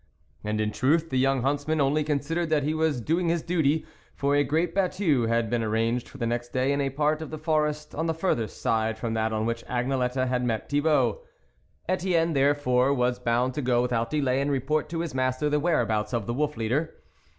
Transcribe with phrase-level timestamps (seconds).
[0.43, 3.85] And in truth, the young huntsman only considered that he was doing his duty,
[4.15, 7.29] for a great battue had been arranged for the next day in a part of
[7.29, 11.19] the forest on the further side from that on which Agnelette had met Thibault.
[11.87, 16.13] Etienne, therefore, was bound to go without delay and report to his master the whereabouts
[16.15, 16.95] of the Wolf leader.